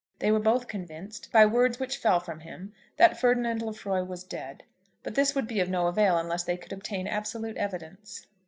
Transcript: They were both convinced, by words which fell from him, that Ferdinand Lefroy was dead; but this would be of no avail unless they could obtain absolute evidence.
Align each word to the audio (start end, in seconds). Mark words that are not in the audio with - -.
They 0.17 0.31
were 0.31 0.39
both 0.39 0.67
convinced, 0.67 1.31
by 1.31 1.45
words 1.45 1.79
which 1.79 1.97
fell 1.97 2.19
from 2.19 2.39
him, 2.39 2.73
that 2.97 3.19
Ferdinand 3.21 3.61
Lefroy 3.61 4.01
was 4.03 4.23
dead; 4.23 4.63
but 5.03 5.13
this 5.13 5.35
would 5.35 5.45
be 5.47 5.59
of 5.59 5.69
no 5.69 5.85
avail 5.85 6.17
unless 6.17 6.43
they 6.43 6.57
could 6.57 6.73
obtain 6.73 7.05
absolute 7.05 7.55
evidence. 7.57 8.25